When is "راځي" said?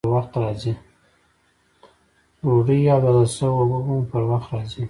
4.53-4.79